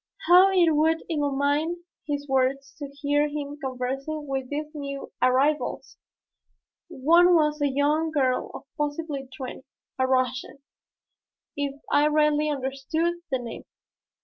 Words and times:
How 0.25 0.49
it 0.49 0.71
would 0.71 1.03
illumine 1.09 1.83
his 2.07 2.27
words 2.27 2.73
to 2.79 2.87
hear 2.89 3.27
him 3.27 3.59
conversing 3.63 4.25
with 4.25 4.49
these 4.49 4.73
new 4.73 5.11
arrivals! 5.21 5.95
One 6.87 7.35
was 7.35 7.61
a 7.61 7.67
young 7.67 8.09
girl 8.09 8.49
of 8.55 8.63
possibly 8.79 9.27
twenty 9.37 9.61
a 9.99 10.07
Russian 10.07 10.57
if 11.55 11.79
I 11.91 12.07
rightly 12.07 12.49
understood 12.49 13.19
the 13.29 13.37
name. 13.37 13.65